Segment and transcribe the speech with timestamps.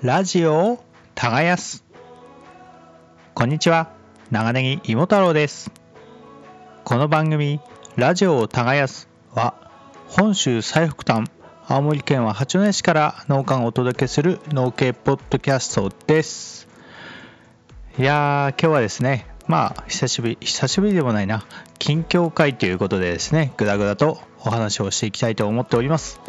[0.00, 0.84] ラジオを
[1.16, 1.84] 耕す。
[3.34, 3.90] こんにちは。
[4.30, 5.72] 長ネギ芋太郎です。
[6.84, 7.60] この番組
[7.96, 9.08] ラジオを耕す。
[9.34, 9.54] は
[10.06, 11.28] 本州最北端
[11.66, 16.68] 青森県は八戸市から農家がお届けする農系ポッドキャストです。
[17.98, 21.44] いやー今日はですねまあ久しぶり久しぶりでもないな。
[21.80, 26.20] 近況会ということでですねぐだぐだとお話をしていきたいと思っております。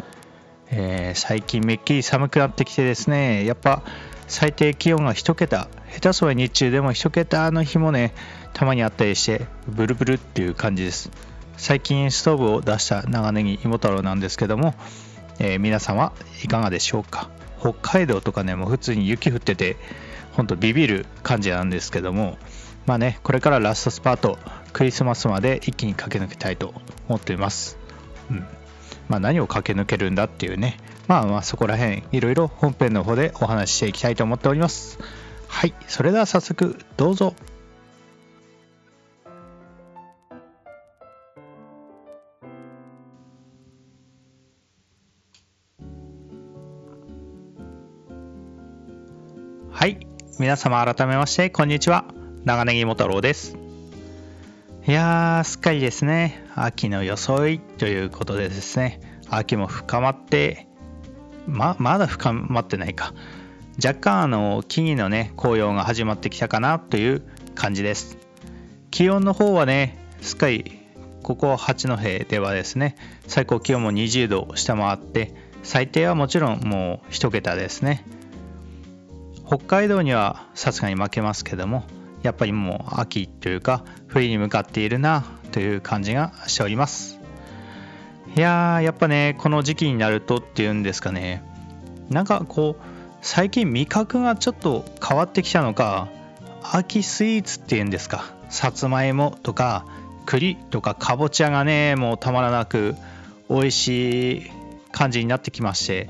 [0.70, 3.82] えー、最近めっきり寒くなってきてですねやっぱ
[4.28, 8.14] 最低気温が1桁下手そうは日中でも1桁の日もね
[8.52, 11.10] たまにあったりしてブルブルっていう感じです。
[11.56, 14.74] 最近ストーブを出した長ネギ芋太郎なんですけども、
[15.38, 16.12] えー、皆さんは
[16.42, 17.28] いかがでしょうか？
[17.60, 19.76] 北海道とかねもう普通に雪降ってて
[20.32, 22.38] ほんとビビる感じなんですけども
[22.86, 24.38] まあねこれからラストスパート
[24.72, 26.72] クリスマスまで一気に駆け抜けたいと
[27.08, 27.76] 思っています。
[28.30, 28.46] うん。
[29.10, 30.76] まあ、何を駆け抜けるんだっていうね、
[31.08, 35.00] まあまあそこら辺いろいろ本編の方でお話ししていきたいと思っております。
[35.48, 37.34] はい、それでは早速どうぞ。
[49.72, 50.06] はい、
[50.38, 52.04] 皆様改めましてこんにちは。
[52.44, 53.59] 長ネギも太郎です。
[54.90, 60.66] いやー、すっかりですね、秋の装いということでですね、秋も深まって、
[61.46, 63.14] ま、まだ深まってないか。
[63.76, 67.22] 若干あの木々のね、紅葉が始まってきたかなという
[67.54, 68.18] 感じです。
[68.90, 70.80] 気温の方はね、すっかり
[71.22, 72.96] ここ八戸ではですね、
[73.28, 75.32] 最高気温も20度下回って、
[75.62, 78.04] 最低はもちろんもう1桁ですね。
[79.46, 81.84] 北海道にはさすがに負けますけども、
[82.22, 87.18] やっぱりもう秋というか冬に向かっているなという感じがしております。
[88.36, 91.42] いやーやっぱねこの時期になるとっていうんですかね。
[92.10, 92.82] なんかこう
[93.22, 96.08] 最近味覚がちょっと変わってきたのか
[96.62, 99.86] 秋スイーツっていうんですかさつまいもとか
[100.26, 102.94] 栗とかかぼちゃがねもうたまらなく
[103.48, 104.50] 美味しい
[104.92, 106.08] 感じになってきまして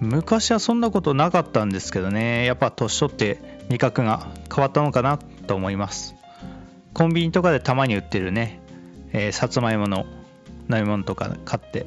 [0.00, 2.44] 昔はそんなことなかったんですけどね。
[2.44, 3.38] やっぱ年取って
[3.70, 6.14] 味覚が変わったのかなっと思います。
[6.92, 8.60] コンビニとかでたまに売ってるね、
[9.12, 10.06] えー、さつまいもの
[10.70, 11.86] 飲み物とか買って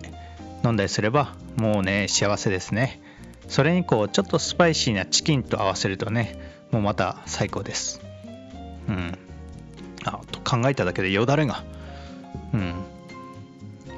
[0.63, 3.01] 飲んだりすればもうね幸せですね。
[3.47, 6.37] それにこうちょっとスパイシーなチキンと合わせるとね
[6.71, 8.01] もうまた最高です。
[8.89, 9.17] うん。
[10.03, 11.63] あと考えただけでよだれが。
[12.53, 12.73] うん。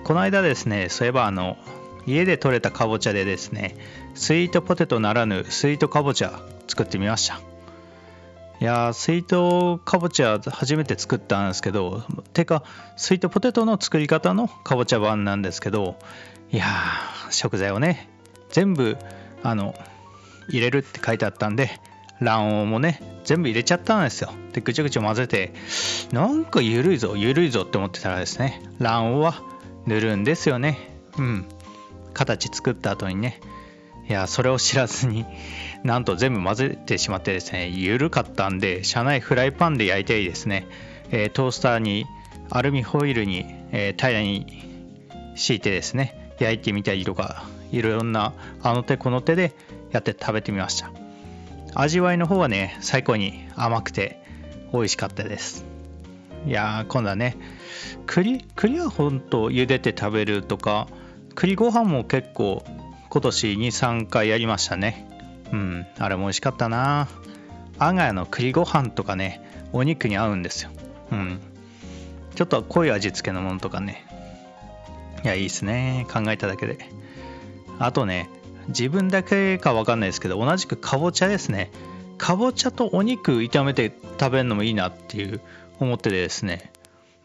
[0.03, 1.57] この間ですねそういえばあの
[2.05, 3.75] 家で採れたかぼちゃでですね
[4.15, 7.41] スイートポテトならぬスイートかぼちゃ作ってみました。
[8.61, 12.03] いやスイートかぼちゃ初めて作ったんですけど
[12.33, 12.63] てか
[12.97, 15.97] スイートポテトの作り方のかぼちゃ版なんですけど
[16.51, 16.65] いや
[17.29, 18.09] 食材をね
[18.49, 18.97] 全部
[19.43, 19.75] あの
[20.49, 21.79] 入れるって書いてあったんで
[22.19, 24.33] 卵黄もね全部入れちゃったんですよ。
[24.51, 25.53] でぐちゃぐちゃ混ぜて
[26.11, 29.43] なんか緩いぞ緩いぞって思ってたらですね卵黄は
[29.85, 30.77] 塗るんですよね。
[31.17, 31.45] うん。
[32.13, 33.39] 形作った後にね。
[34.09, 35.25] いやそれを知らずに
[35.83, 40.65] なんと全部混ぜてしまってですね緩かったんで車内フライパンで焼いていいですね、
[41.11, 42.05] えー、トースターに
[42.49, 44.63] アルミホイルに、えー、平らに
[45.35, 48.33] 敷いてですね焼いてみたりとかいろんな
[48.63, 49.53] あの手この手で
[49.91, 50.91] やって食べてみました。
[51.75, 54.19] 味わいの方はね最高に甘くて
[54.73, 55.65] 美味しかったです。
[56.47, 57.37] いやー今度はね
[58.05, 60.87] 栗栗はほんと茹でて食べるとか
[61.35, 62.63] 栗ご飯も結構
[63.09, 65.07] 今年23回やりましたね。
[65.51, 65.87] うん。
[65.97, 67.07] あれも美味しかったな。
[67.79, 69.41] 我が家の栗ご飯とかね
[69.73, 70.69] お肉に合うんですよ。
[71.11, 71.39] うん。
[72.35, 74.05] ちょっと濃い味付けのものとかね。
[75.23, 76.05] いやいいっすね。
[76.11, 76.77] 考えただけで。
[77.79, 78.29] あとね
[78.67, 81.71] 自分だけか分かんないですけど同じくかぼちゃですね。
[82.19, 85.41] かぼちゃとお肉炒めて食べるのもいいなっていう
[85.79, 86.71] 思っててですね。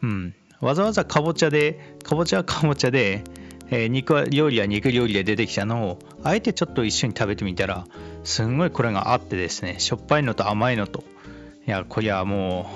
[0.01, 0.33] うん。
[0.61, 3.23] わざわざかぼちゃでかぼちゃはかぼちゃで
[3.69, 7.85] えー、肉料理や肉料理で出てきたのをあえてちょっと一緒に食べてみたら
[8.23, 11.03] すんごいこれがあってですねしょっぱいのと甘いのと
[11.67, 12.69] いやこりゃも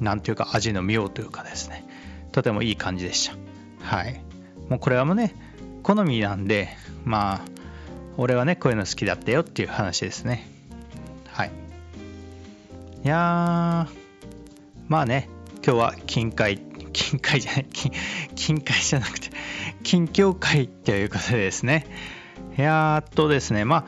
[0.00, 1.86] う何ていうか味の妙というかですね
[2.32, 3.36] とてもいい感じでした。
[3.80, 4.20] はい。
[4.68, 5.34] もうこれはもうね
[5.82, 6.68] 好みなんで
[7.04, 7.40] まあ
[8.18, 10.46] 俺はねこういうの好きだったよっていう話ですね。
[11.28, 11.50] はい。
[13.04, 13.88] いや
[14.88, 15.30] まあね
[15.64, 16.58] 今日は近海
[16.96, 17.66] 近海じゃない
[18.34, 19.28] 近海じゃなくて
[19.82, 21.86] 近況会ということでですね。
[22.56, 23.66] やっとですね。
[23.66, 23.84] まあ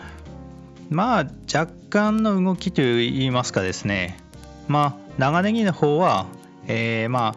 [0.90, 4.19] まあ若干の動きといいますかですね。
[4.69, 6.26] まあ長ネギの方は、
[6.66, 7.34] えー、まあ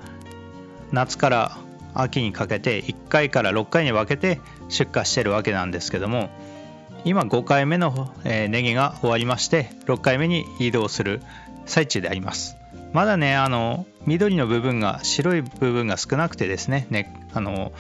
[0.92, 1.58] 夏から
[1.94, 6.30] 秋にかけて1回から6回に分けて出荷してるわけなんですけども
[7.06, 11.22] 今5回目の、えー、ネギが終わりまして6回目に移動する
[11.66, 12.58] 最中であります。
[12.92, 17.72] まだねあの緑の部分が白い部分が少なくてですねねあの、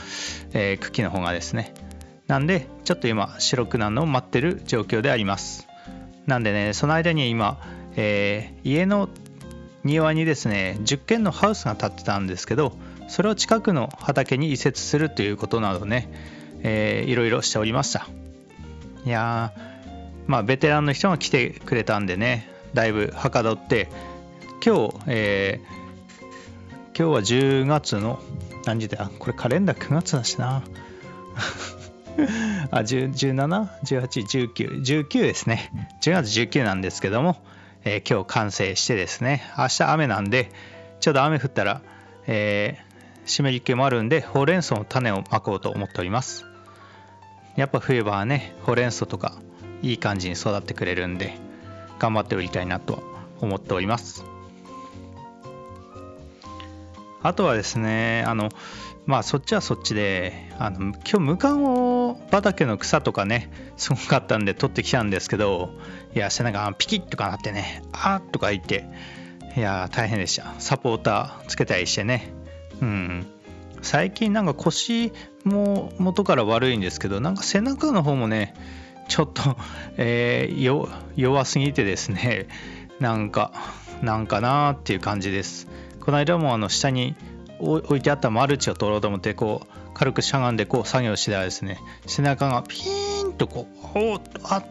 [0.53, 1.73] えー、茎の方がですね。
[2.27, 5.67] なんでちょっと今白くなるのを待ってる状況であります。
[6.27, 7.59] なんでねその間に今、
[7.95, 9.09] えー、家の
[9.83, 12.73] 庭にですね10軒のハウスが建ってたんですけど
[13.07, 16.09] それを近くの畑に移設するということなどね、
[16.61, 18.07] えー、いろいろしておりました。
[19.05, 19.53] いや
[20.27, 23.89] まあベテランの人が来てくれたんでねだいぶはかどって
[24.63, 25.80] 今日、えー、
[27.01, 28.19] 今日は10月の
[28.63, 29.09] 何時だ？
[29.17, 30.61] これカレンダー9月だしな。
[32.69, 35.71] あ17181919ですね。
[36.03, 37.43] 10月19なんですけども、
[37.85, 39.41] えー、今日完成してですね。
[39.57, 40.51] 明日雨なんで
[40.99, 41.81] ちょうど雨降ったら、
[42.27, 46.45] えー、湿り気もあるんでほうれん草の種をまこうと思っております。
[47.55, 49.33] やっぱ冬場はねほうれん草とか
[49.81, 51.33] いい感じに育ってくれるんで
[51.97, 53.01] 頑張って売りたいなと
[53.39, 54.23] 思っております。
[57.23, 58.49] あとはですねあの
[59.05, 65.71] まあそっちはそっちであの今日ムカゴ畑の草とかねすごかったんで取ってきたんですけど
[66.15, 68.85] いや背中ピキッとかなってねあーとか言って
[69.55, 70.53] いや大変でした。
[70.59, 72.33] サポーターつけたりしてね。
[72.81, 73.27] うん。
[73.81, 75.11] 最近なんか腰
[75.43, 78.53] も元から悪いんですけどなんか背中の方もね
[79.07, 79.57] ちょっと、
[79.97, 82.47] えー、弱すぎてですね
[82.99, 83.51] なんか
[84.01, 85.67] なんかなーっていう感じです。
[86.01, 87.15] この間もあの下に
[87.59, 94.63] 置いてあったマルチを取ろうと思ってこう軽くしゃがんでこう作業してたらですね背中がピーンとこうおっあ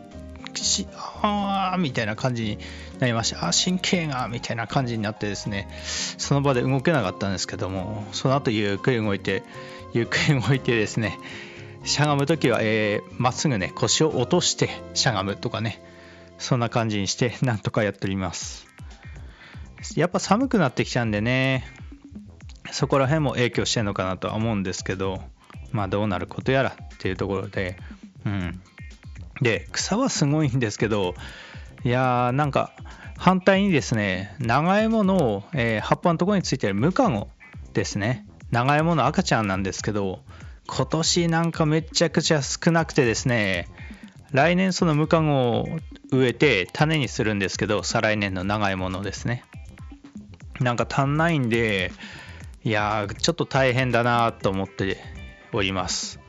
[0.57, 0.87] し
[1.23, 2.59] あみたいな感じに
[2.99, 5.69] なりましたあ神経がみたいな感じになってですね
[6.19, 9.43] その場で動けなかったんですけどもその後ゆっくり動いて
[9.93, 11.19] ゆっくり動いてですね
[11.85, 15.83] しゃがむ時はま、えー、っすぐね腰を落としてしゃがむとかね
[16.39, 18.70] そんな感じにしてなんとかやっております。
[19.97, 21.65] やっぱ寒くなってきちゃうんでね。
[22.73, 25.21] そこら辺も影響してるのかなとは思うんですけど
[25.73, 27.77] まあどうなることやらっていうところで。
[28.25, 28.61] うん。
[29.41, 31.15] で草はすごいんですけど
[31.83, 32.73] いやーなんか
[33.17, 37.29] 反対にですね長芋の、えー、葉っぱのところについてるムカゴ
[37.73, 38.27] ですね。
[38.51, 40.21] 長芋の赤ちゃんなんですけど
[40.67, 43.69] 今年なんかめちゃくちゃ少なくてですね
[44.33, 45.69] 来年そのムカゴを
[46.13, 49.45] 植えて種にするんですけど再来年の長芋のですね。
[50.61, 51.93] なんか足んないんで
[52.63, 54.99] いやーちょっと大変だなと思って
[55.53, 56.21] おります。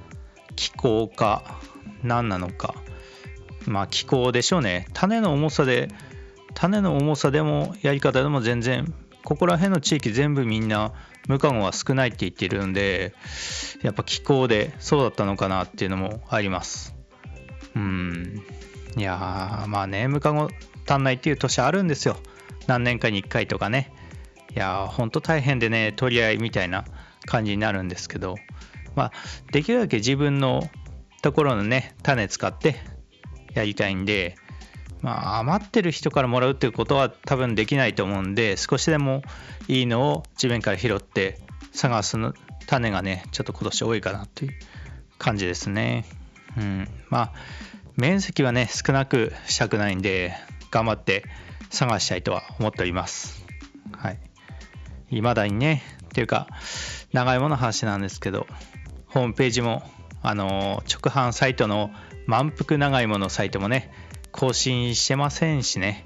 [0.55, 1.59] 気候か
[2.03, 2.75] 何なのか。
[3.67, 4.87] まあ気候でしょうね。
[4.93, 5.89] 種の重さで
[6.53, 8.93] 種の重さでもやり方でも全然
[9.23, 10.93] ここら辺の地域全部みんな
[11.27, 13.13] 無カゴは少ないって言ってるんで
[13.83, 16.95] やっぱ気候でそうだったのかなっていうのもあります。
[17.75, 18.41] うん。
[18.97, 20.49] いやまあね無カゴ
[20.87, 22.17] 足んないっていう年あるんですよ。
[22.67, 23.91] 何年かに1回とかね。
[24.53, 26.85] いやー、ほんと大変でね、取り合いみたいな
[27.25, 28.35] 感じになるんですけど、
[28.95, 29.11] まあ、
[29.51, 30.69] できるだけ自分の
[31.21, 32.75] ところのね、種使って
[33.53, 34.35] やりたいんで、
[35.01, 39.23] まあ、余ってる人からもらうっていうことは多分できないと思うんで、少しでも
[39.67, 41.39] いいのを地面から拾って
[41.71, 42.33] 探すの
[42.67, 44.53] 種がね、ちょっと今年多いかなっていう
[45.17, 46.05] 感じですね。
[46.57, 46.87] うん。
[47.09, 47.33] まあ、
[47.95, 50.33] 面積はね、少なくしたくないんで、
[50.71, 51.25] 頑張って
[51.69, 53.45] 探したいとは思っております。
[53.97, 54.19] はい。
[55.11, 56.47] いまだにね、っていうか、
[57.13, 58.47] 長芋の話なんですけど、
[59.07, 59.83] ホームページも、
[60.23, 61.91] あの直販サイトの
[62.27, 63.91] 満腹長芋のサイトもね、
[64.31, 66.05] 更新してませんしね、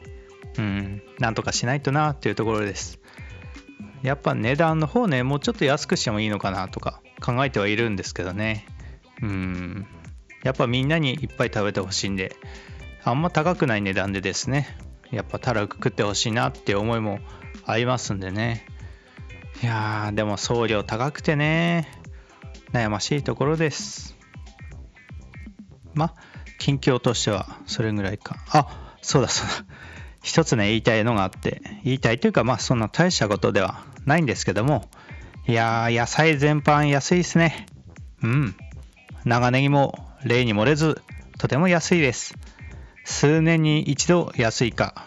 [0.57, 2.99] うん、なんとかしないとなっていうところです。
[4.01, 8.65] やっぱ値段の方ね、もうちょっと安くしてもいいのかなとか考えてはいるんですけどね、
[9.21, 9.87] うん、
[10.43, 12.35] やっぱみんなにいっぱい食べてほしいんで、
[13.03, 14.77] あんま高くない値段でですね、
[15.11, 17.19] やっぱたらく食ってほしいなって思いも
[17.65, 18.65] ありますんでね、
[19.63, 21.87] いやー、でも送料高くてね、
[22.73, 24.15] 悩ましいところです。
[25.93, 26.13] ま、
[26.59, 28.37] 近況としてはそれぐらいか。
[28.51, 29.65] あ、そうだそうだ。
[30.23, 34.89] 一つね、言いたいのがあって、言いたいというか、まあ、そんな大したことではないんですけども、
[35.47, 37.67] いやー、野菜全般安いですね。
[38.23, 38.55] うん。
[39.23, 41.01] 長ネギも例に漏れず、
[41.37, 42.35] とても安いです。
[43.03, 45.05] 数年に一度安いか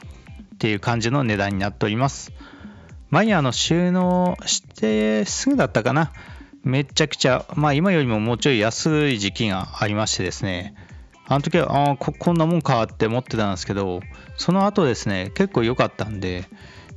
[0.55, 2.33] っていう感じの値段になっております。
[3.11, 6.13] 前あの収納してすぐだったかな。
[6.63, 10.75] めちゃくちゃ、まあ今よりももうちょい安い時期がありましてですね。
[11.27, 14.01] あの時は、ああこ、こんなもんかって思ってたんですけど、
[14.37, 16.45] その後ですね、結構良かったんで、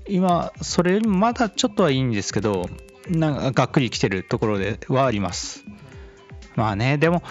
[0.08, 2.70] 今、それよりもまだちょっとはいいんですけど、
[3.10, 5.64] なんかがっくりきてるところではあります。
[6.56, 7.24] まあね、でも、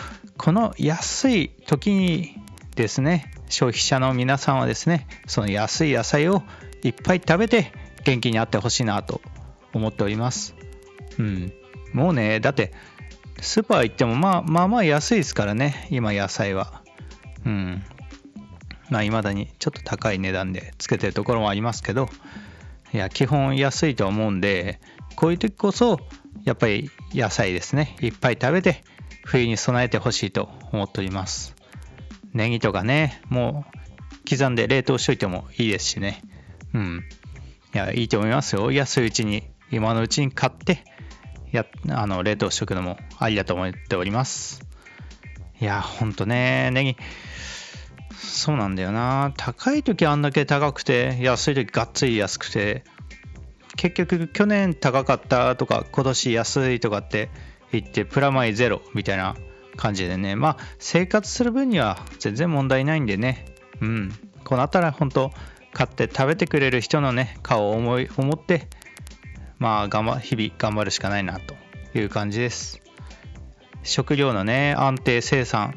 [0.43, 2.35] この安い時に
[2.75, 6.43] ですね消費者の皆さんはですねその安い野菜を
[6.83, 7.73] いっぱい食べて
[8.05, 9.21] 元気になってほしいなと
[9.73, 10.55] 思っております。
[11.19, 11.53] うん。
[11.93, 12.73] もうねだって
[13.41, 16.83] スーパー行ってもまあまあまあ安いですからね今野菜は。
[17.45, 17.83] うん。
[18.91, 22.09] まあ未だにちょっと高い値段でつけてるところもありますけど
[22.93, 24.81] いや基本安いと思うんで
[25.15, 26.01] こういう時こそ
[26.45, 27.97] やっぱり野菜ですね。
[28.01, 28.83] いっぱい食べて
[29.25, 31.55] 冬に備えてほしいと思っております。
[32.33, 36.23] ネギとかねもう刻んで冷凍しといてもいいですしね。
[36.75, 37.05] うん。
[37.73, 38.71] いやいいと思いますよ。
[38.73, 40.85] 安いうちに今のうちに買って
[41.53, 44.63] やあの冷凍しとくのもありだと思っております。
[45.61, 46.97] いやほんとねネギ。
[48.17, 49.33] そうなんだよな。
[49.37, 52.85] 高い時あんだけ高くて安い時がっつり安くて
[53.77, 57.31] 結局去年高かったとか今年安いとかって
[57.73, 59.37] 言ってプラマイゼロみたいな
[59.77, 60.37] 感じでね。
[60.37, 63.47] まあ生活する分には全然問題ないんでね。
[63.81, 64.13] うん。
[64.45, 65.33] こうなったら本当
[65.73, 68.69] 買って食べてくれる人のね顔を思い思って
[69.59, 71.55] まあ頑張日々頑張るしかないなと
[71.99, 72.83] いう感じです。
[73.83, 75.75] 食料のね安定生産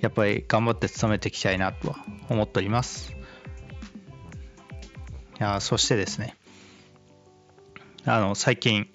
[0.00, 1.96] やっぱり頑張って努めていきたいなとは
[2.28, 3.12] 思っております。
[5.38, 6.36] いやそしてですね
[8.04, 8.88] あの最近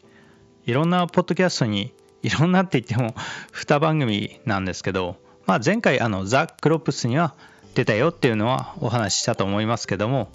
[0.65, 3.15] いろんなポッドキャストにいろんなって言っても
[3.53, 7.35] 2番組なんですけど、まあ、前回あのザ・クロップスには
[7.77, 10.31] 出たよっていうのはお話ししたと思いますけども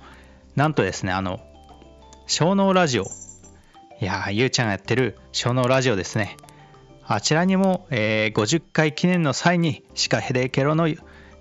[0.55, 1.41] なんとですねあの
[2.29, 3.07] 小脳ラジオ。
[4.01, 6.37] いやゆうちゃんがやってる小脳ラジオですね。
[7.05, 10.87] あちらにも、えー、50回記念の際にシカヘデケロの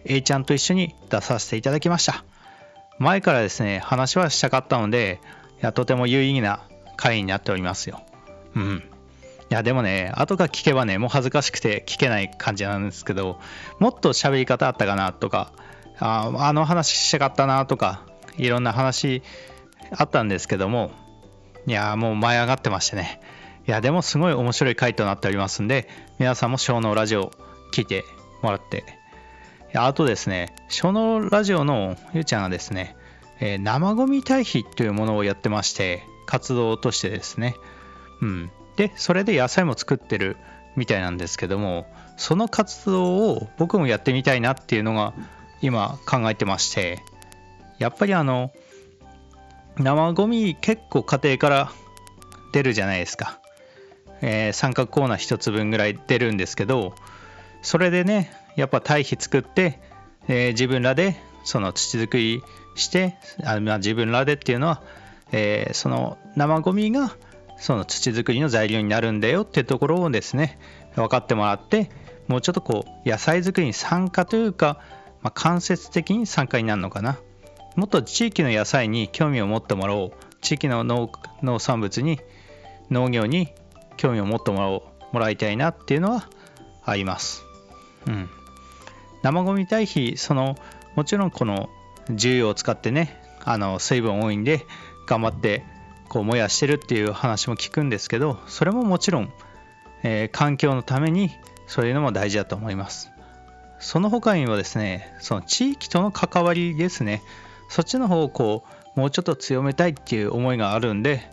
[0.06, 2.26] A ちゃんと一緒に出させていただきました。
[2.98, 5.22] 前からですね話はしたかったので
[5.62, 6.64] いやとても有意義な
[6.98, 8.02] 回になっておりますよ。
[8.56, 8.84] うん。
[9.52, 13.40] いやでもね後から聞けばねもう恥ずかしくて聞けない感じなんですけど
[13.78, 15.52] もっと喋り方あったかなとか
[16.02, 18.02] ああの話したかったなとか
[18.38, 19.22] いろんな話
[19.96, 20.92] あったんですけども
[21.68, 23.22] いやもう舞い上がってましてね。
[23.68, 27.32] いやでもすごい面白い回となっておりますんで皆さんも小脳ラジオ
[27.72, 28.04] 聞いて
[28.42, 28.84] もらって。
[29.74, 32.98] あとですね小脳ラジオのゆうちゃんがですね、
[33.40, 37.56] えー、生ゴミ堆肥というものをやってまして活動としてですね。
[38.22, 38.52] うん。
[38.76, 40.38] でそれで野菜も作ってる
[40.76, 41.86] みたいなんですけども
[42.18, 45.14] その活動を僕もやってみたいなっていうのが
[45.62, 47.04] 今考えてまして
[47.80, 48.52] やっぱりあの
[49.78, 51.72] 生ゴミ結構家庭から
[52.54, 53.40] 出るじゃないですか、
[54.22, 56.94] えー、三角コーナー1つ分ぐらい出るんですけど
[57.62, 59.80] それでねやっぱ堆肥作って、
[60.28, 62.44] えー、自分らでその土作り
[62.76, 64.82] してあ、まあ、自分らでっていうのは、
[65.32, 67.16] えー、その生ゴミが
[67.58, 70.60] その土作りの材料になるんだよっていうところをですね
[70.96, 71.90] 分かってもらって
[72.28, 74.80] もうちょっとこう野菜作りに参加というか、
[75.24, 77.20] まあ、間接的に参加になるのかな。
[77.76, 80.12] もっと地域の野菜に興味を持ってもらおう。
[80.42, 82.20] 地域の農産物に
[82.90, 83.54] 農業に
[83.98, 84.92] 興味を持ってもらおう。
[85.12, 86.30] もらいたいなっていうのは
[86.84, 87.44] あります。
[88.08, 88.30] うん、
[89.22, 90.56] 生ゴミ堆肥その
[90.96, 91.70] もちろんこの
[92.10, 94.66] 重油を使ってねあの水分多いんで
[95.08, 95.64] 頑張って
[96.10, 99.32] こう燃やしてるっていう話も聞くんですけどそれももちろん、
[100.04, 101.32] えー、環境のために
[101.68, 103.11] そういうのも大事だと思います。
[103.82, 107.22] その他にはですねその地域との関わりですね。
[107.70, 108.64] そっちの方をこ
[108.96, 111.30] うもうちょっと強めたいっていう思いがあるんで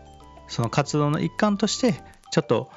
[0.47, 1.95] その活動の一環として
[2.31, 2.71] ちょっと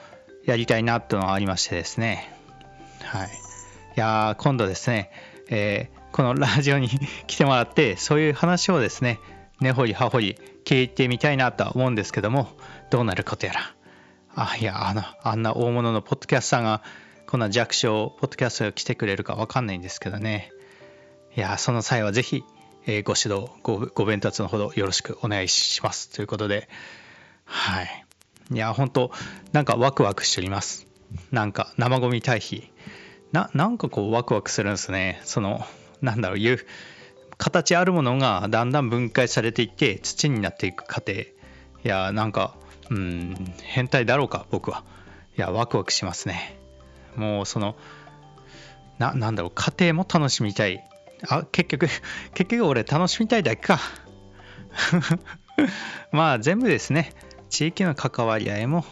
[0.45, 2.33] やりたいなっていうのがありましてですね。
[3.03, 3.27] はい。
[3.27, 3.29] い
[3.95, 5.11] や今度ですね、
[5.49, 6.89] えー、このラジオに
[7.27, 9.19] 来てもらってそういう話をですね
[9.59, 12.49] 根掘り葉掘り聞いてみたいなとは思うんですけども
[12.89, 13.73] どうなることやら。
[14.33, 16.81] あいやあのあんな大物のポッドキャスターが
[17.27, 20.51] こんな弱小ポッドキャストが来てくれるか分かんないんですけどね。
[21.35, 22.43] いやその際はぜひ、
[22.85, 26.67] え、ご指導ごご鞭達のほどよろしくお願いしますということで。
[27.45, 28.05] はい。
[28.53, 29.11] いや本当
[29.53, 30.87] なんかワクワクしております。
[31.31, 32.71] なんか生ゴミ堆肥
[33.31, 35.21] ななんかこうワクワクするんですね。
[35.23, 35.65] その
[36.01, 36.65] なんだろういう
[37.37, 41.13] 形あるものがだんだん分解されていって土になっていく過程。
[41.13, 41.25] い
[41.83, 42.55] やなんか
[42.89, 44.83] うん変態だろうか僕は。
[45.37, 46.60] いやワクワクしますね。
[47.15, 47.75] もうその
[48.99, 50.87] ななんだろう家庭も楽しみたい。
[51.27, 51.87] あ結局
[52.33, 53.79] 結局俺楽しみたいだけか。
[56.11, 57.13] まあ全部ですね。
[57.49, 58.85] 地域の関わり合いも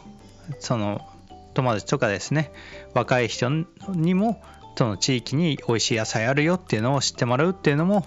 [0.59, 1.07] その
[1.53, 2.51] 友達とかですね。
[2.93, 4.41] 若い人にも
[4.79, 8.05] その地域に美味しい野菜あるよっていうのを知ってもらうっていうのも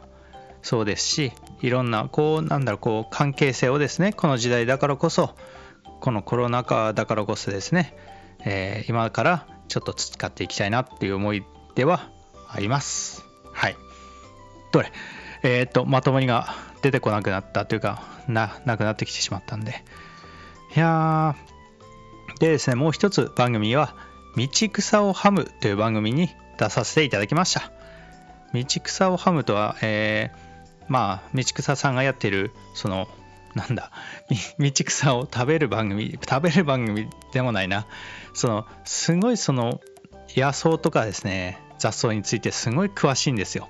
[0.62, 5.36] そうですしいろんなこうなんだろうこう関係性をですねこの時代だからこそ
[6.00, 7.94] このコロナ禍だからこそですね、
[8.46, 12.10] えー、今からちょっと培っていきたいなっていう思いでは
[12.46, 13.24] あります
[13.54, 13.76] はい
[14.70, 14.92] どれ？
[15.42, 19.82] えー、っと、まともにが出てこなくなったというか、な、なくなってきてしまったんで。
[20.76, 23.94] いやー、でですね、もう一つ番組は、
[24.36, 27.72] 道草をハムという番組に出させていただきました。
[28.52, 33.08] 道草をハムとは、えー、まあ、道草さんがやっている、その、
[33.54, 33.90] なんだ、
[34.58, 37.86] 道草を食べる番組、食べる番組でもないな。
[38.34, 39.80] その、すごいその、
[40.30, 43.68] 野草とかですね、雑草についてすごい詳しいんですよ。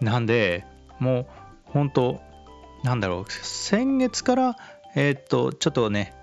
[0.00, 0.66] なんで、
[0.98, 1.26] もう、
[1.64, 2.20] 本当
[2.82, 4.56] なんだろう、先月から、
[4.94, 6.14] えー、っと、ちょっとね、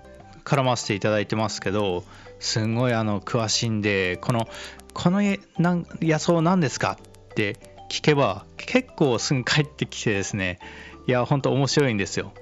[0.44, 2.04] 絡ませていただいてますけど、
[2.38, 4.48] すごいあの詳しいんで、この、
[4.92, 7.56] この野草何ですかって
[7.90, 10.58] 聞けば、結構すぐ帰ってきてですね、
[11.06, 12.32] いや、本当面白いんですよ。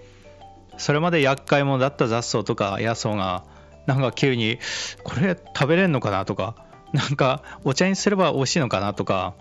[0.78, 3.44] それまで厄介者だった雑草とか野草が、
[3.86, 4.58] なんか急に、
[5.02, 6.54] これ食べれんのかなとか、
[6.92, 9.34] なんかお茶にすれば美味しいのかなとか、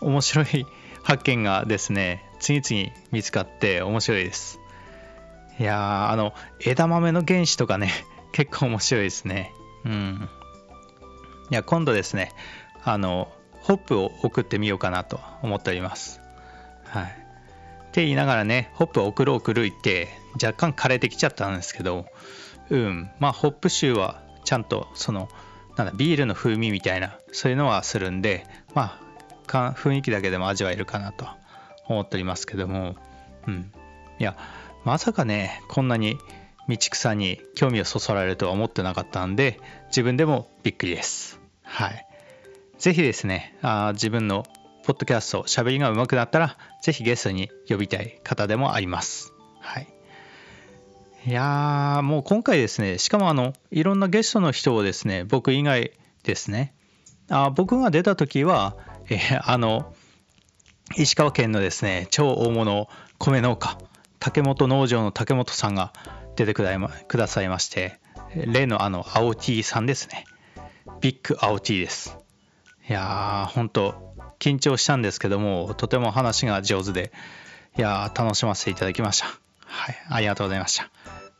[0.00, 0.66] 面白い
[1.02, 4.58] 発見がですね、次々見つかって面白いです。
[5.58, 7.90] いや、あの、枝豆の原子とかね、
[8.32, 9.52] 結構面白いですね。
[9.84, 10.28] うん。
[11.50, 12.32] いや、今度ですね、
[12.84, 16.20] あの、ホップを送ってみようかなと思っております。
[16.84, 17.04] はい。
[17.04, 17.06] っ
[17.92, 20.08] て言いながらね、ホップを送る送る言って、
[20.42, 22.06] 若干枯れてきちゃったんですけど、
[22.70, 25.28] うん、まあ、ホップ臭はちゃんと、その、
[25.76, 28.98] なんだ、ビールの風味みたいな、そういうのはするんで、ま
[29.48, 31.26] あ、雰囲気だけでも味わえるかなと
[31.86, 32.96] 思っておりますけども、
[33.46, 33.72] うん。
[34.18, 34.36] いや、
[34.84, 36.18] まさかね、こんなに
[36.68, 41.40] 道草に興味をそそられるとは思ってなかったんで、自分でもびっくりです。
[41.62, 42.06] はい。
[42.78, 44.44] ぜひですね、あ自分の
[44.84, 49.32] ポッドキャスト、喋りが上手くなったら、ぜひゲストに呼びたい方でもあります。
[49.60, 49.95] はい。
[51.26, 55.90] いやー、もう今回ですね、しかもあの、いろんなゲストの人をですね、僕以外
[56.22, 56.72] ですね、
[57.28, 58.76] あ僕が出た時は、
[59.08, 59.92] えー、あの、
[60.96, 63.76] 石川県のですね、超大物米農家、
[64.20, 65.92] 竹本農場の竹本さんが
[66.36, 67.98] 出てくださいまして、
[68.32, 70.26] 例のあの、青 T さんですね。
[71.00, 72.16] ビッグ青 T です。
[72.88, 77.10] いやー、本当緊張したんですけども、とても話が上手で、
[77.76, 79.26] いやー、楽しませていただきました。
[79.64, 80.88] はい、ありがとうございました。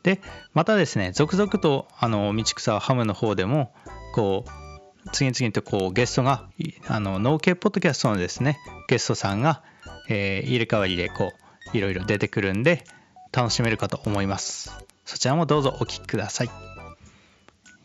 [0.06, 0.20] で、
[0.54, 3.74] またですね、続々と、あの、道草ハムの方でも、
[4.14, 6.48] こう、次々とこうゲストが、
[6.86, 9.64] あの、農系ポッドキャストのですね、ゲストさんが、
[10.08, 11.32] えー、入れ替わりでこ
[11.74, 12.84] う、いろいろ出てくるんで
[13.32, 14.70] 楽しめるかと思います。
[15.04, 16.46] そちらもどうぞお聴きください。
[16.46, 16.50] い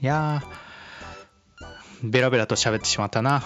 [0.06, 3.42] やーベラベラと喋ってしまったな。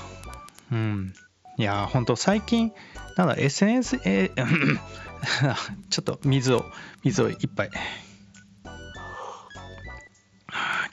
[0.70, 1.14] うん。
[1.58, 2.74] いやーほんと最近
[3.16, 4.78] なんだ SNS えー、
[5.90, 6.66] ちょっと水を
[7.06, 7.70] 水を一杯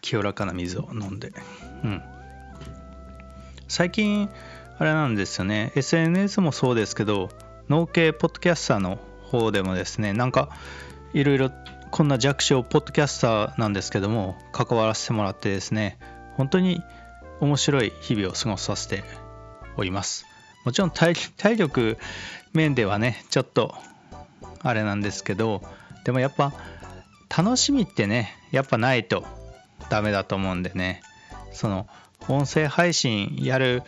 [0.03, 1.33] 清らかな水を飲んで。
[1.85, 2.03] うん。
[3.69, 4.29] 最近
[4.79, 5.73] あれなんですよね。
[5.75, 7.31] SNS もそうですけど
[7.71, 10.51] 農系ポッドキャスターの方でもですねなんか
[11.15, 11.51] いろいろ
[11.91, 15.99] こんな弱小ポッドキャスターなんですけども関わらせてもらってですね
[16.37, 16.83] 本当に
[17.41, 19.05] 面白い日々を過ごさせて
[19.77, 20.27] おります。
[20.65, 21.15] もちろん体
[21.57, 21.99] 力
[22.53, 23.75] 面ではねちょっと
[24.63, 25.63] あれなんですけど
[26.05, 26.53] でもやっぱ
[27.37, 29.25] 楽しみってねやっぱないと
[29.91, 31.03] ダメだと思うんでね。
[31.53, 31.87] その
[32.29, 33.83] 音声配信やる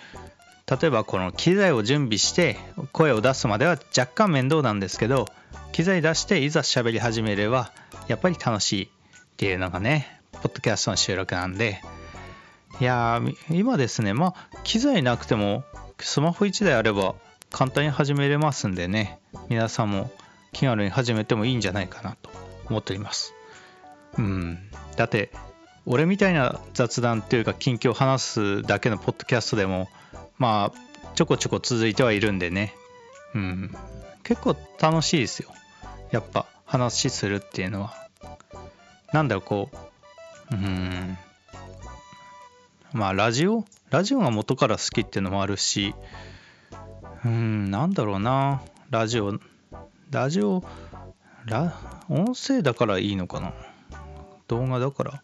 [0.66, 2.56] 例えばこの機材を準備して
[2.92, 5.26] 声を出すまでは若干面倒なんですけど
[5.72, 7.70] 機材出していざ喋り始めれば
[8.08, 8.88] やっぱり楽しいっ
[9.36, 11.80] ていうのがねポッドキャストの収録なんで。
[12.80, 15.62] いや今ですねまあ機材なくても
[16.00, 17.14] スマホ1台あれば
[17.50, 19.20] 簡単に始めれますんでね。
[19.48, 20.10] 皆さんも
[20.52, 22.30] 気軽に始めてもいいんじゃないかなと
[22.68, 23.32] 思っております。
[24.18, 24.58] うん。
[24.96, 25.30] だって
[25.86, 29.88] 俺みたいな雑談っていうか近況を話すだけのポッドキャストでも
[30.38, 30.78] まあ
[31.14, 32.74] ちょこちょこ続いてはいるんでね。
[33.34, 33.74] うん。
[34.22, 35.50] 結構楽しいですよ。
[36.10, 37.94] やっぱ話するっていうのは。
[39.12, 39.70] なんだろうこ
[40.50, 41.18] ううん。
[42.92, 43.64] まあラジオ？
[43.90, 45.94] ラジオが元から好きっていうのもあるし
[47.24, 48.62] うんなんだろうな。
[48.90, 49.38] ラジオ
[50.10, 50.64] ラジオ
[51.44, 51.74] ラ
[52.08, 53.52] 音声だからいいのかな。
[54.48, 55.22] 動画だから。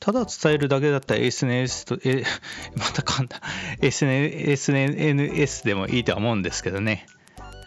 [0.00, 2.24] ただ伝えるだけだったら SNS と、え、
[2.74, 3.40] また噛んだ。
[3.82, 7.06] SNS でもいいとは思うんですけどね。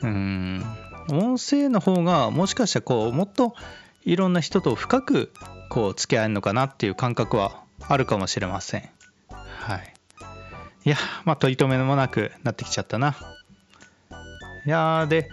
[0.01, 0.65] うん。
[1.09, 3.55] 音声の方がもしかしたらこう、もっと
[4.03, 5.31] いろんな人と深く
[5.69, 8.89] こう付き合えるのかなっていう感覚はあるかもしれません。
[9.29, 9.93] はい。
[10.85, 13.15] いや、まあ、取り留めもなくなってきちゃったな。
[14.65, 15.29] いやーで、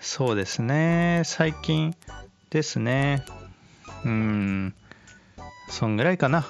[0.00, 1.94] そうですね、最近
[2.48, 3.24] ですね。
[4.04, 4.74] うん。
[5.70, 6.46] そんぐらいかな。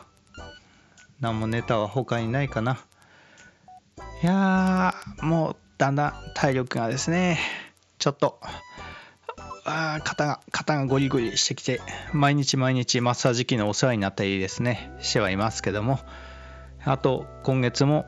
[1.20, 2.78] 何もネタは他にないかな。
[4.22, 7.38] いやー、もうだんだん体力がですね
[7.98, 8.38] ちょっと
[9.64, 11.80] あ肩が肩がゴリゴリしてきて
[12.12, 15.98] 毎日毎日マッサージ機のお世話になったりですねしてはいますけども
[16.84, 18.04] あと今月も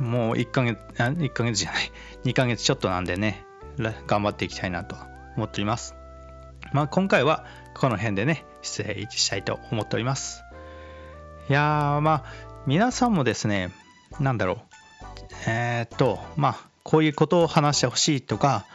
[0.00, 1.92] もう1ヶ月1ヶ月じゃない
[2.24, 3.44] 2ヶ月ちょっとなんでね
[4.08, 4.96] 頑張っていきたいなと
[5.36, 5.94] 思っております
[6.72, 7.44] まあ今回は
[7.74, 10.42] この辺でね失礼したいと思っております。
[11.48, 12.24] いやーまあ
[12.66, 13.70] 皆さんもですね
[14.20, 14.58] 何だろう。
[15.46, 18.66] えー、っとまあこういうことを話してほしいとか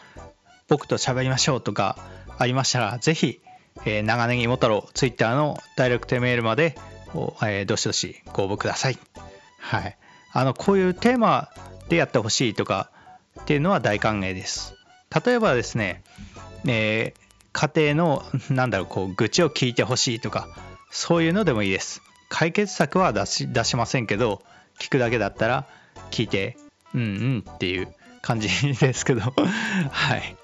[0.68, 1.98] 僕と喋りましょうとか
[2.38, 3.42] ありましたらぜひ、
[3.86, 6.76] えー、長ネギも太郎ツイッターのダイレクトメールまで、
[7.44, 8.98] えー、どしどしご応募ください。
[9.60, 9.98] はい。
[10.32, 11.50] あのこういうテーマ
[11.90, 12.92] でやってほしいとか
[13.42, 14.76] っていうのは大歓迎です。
[15.26, 16.04] 例えばですね、
[16.68, 20.48] えー、家庭の なんだろうこう愚痴を聞いてほしいとか
[20.92, 22.02] そういうのでもいいです。
[22.30, 24.44] 解決策は出し出しませんけど
[24.80, 25.66] 聞くだけだったら
[26.12, 26.58] 聞いて
[26.94, 29.22] うんうんっていう感じですけど。
[29.92, 30.36] はい。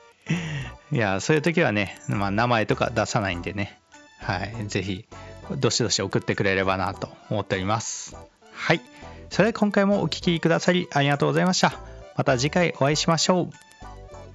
[0.91, 3.80] いやそういう時はね、まあ、名前とか出さないんでね。
[4.20, 4.56] はい。
[4.68, 5.06] 是非
[5.52, 8.15] どしどし送ってくれればなと思っております。
[8.54, 8.82] はい。
[9.30, 11.74] それでは今回もお聴きくださりありがとうございました。
[12.15, 13.64] また次回お会いしましょう。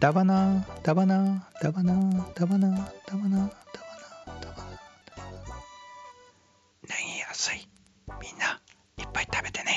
[0.01, 1.93] ダバナダバナダバナ
[2.35, 3.29] ダバナダバナダバナ。
[3.29, 4.71] ダバナダバナ
[6.89, 7.69] 何安い？
[8.19, 8.63] みんな
[8.97, 9.70] いっぱい食べてね。